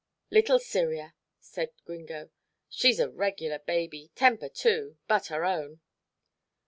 "Little 0.31 0.57
Cyria," 0.57 1.13
said 1.39 1.73
Gringo, 1.85 2.31
"she's 2.67 2.99
a 2.99 3.07
regular 3.11 3.59
baby 3.59 4.09
temper 4.15 4.49
too 4.49 4.97
but 5.07 5.29
our 5.29 5.43
own." 5.45 5.79